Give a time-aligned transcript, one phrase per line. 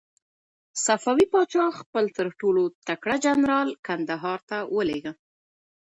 [0.85, 5.13] صفوي پاچا خپل تر ټولو تکړه جنرال کندهار ته ولېږه.